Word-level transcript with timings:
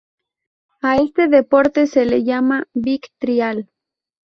A 0.81 0.97
este 0.97 1.27
deporte 1.27 1.85
se 1.85 2.05
le 2.05 2.23
llama 2.23 2.65
bike 2.73 3.09
trial. 3.19 3.69